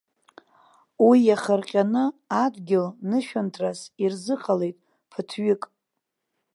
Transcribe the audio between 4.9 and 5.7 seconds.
ԥыҭҩык!